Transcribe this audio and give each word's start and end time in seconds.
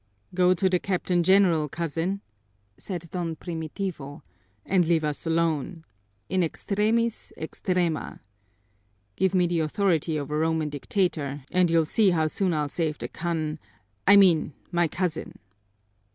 "Go 0.33 0.55
to 0.55 0.67
the 0.67 0.79
Captain 0.79 1.21
General, 1.21 1.69
cousin," 1.69 2.21
said 2.75 3.07
Don 3.11 3.35
Primitivo, 3.35 4.23
"and 4.65 4.83
leave 4.83 5.03
us 5.03 5.27
alone. 5.27 5.85
In 6.27 6.41
extremis 6.41 7.31
extrema. 7.37 8.19
Give 9.15 9.35
me 9.35 9.45
the 9.45 9.59
authority 9.59 10.17
of 10.17 10.31
a 10.31 10.37
Roman 10.39 10.69
dictator, 10.69 11.45
and 11.51 11.69
you'll 11.69 11.85
see 11.85 12.09
how 12.09 12.25
soon 12.25 12.51
I'll 12.51 12.67
save 12.67 12.97
the 12.97 13.09
coun 13.09 13.59
I 14.07 14.15
mean, 14.15 14.53
my 14.71 14.87
cousin." 14.87 15.37